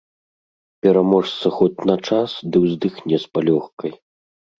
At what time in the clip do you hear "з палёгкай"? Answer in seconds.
3.27-3.91